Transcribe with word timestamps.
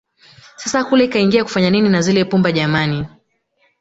Sasa 0.57 0.83
kule 0.83 1.07
kaingia 1.07 1.43
kufanya 1.43 1.69
nini 1.69 1.89
na 1.89 2.01
zile 2.01 2.25
pumba 2.25 2.51
jamani 2.51 3.05